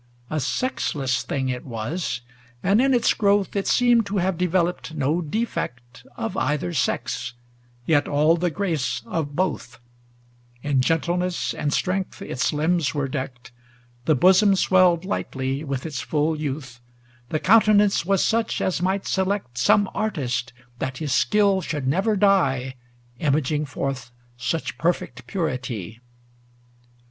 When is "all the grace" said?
8.07-9.03